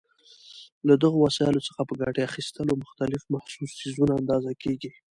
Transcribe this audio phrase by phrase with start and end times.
[0.87, 4.91] له دغو وسایلو څخه په ګټې اخیستلو مختلف محسوس څیزونه اندازه کېږي.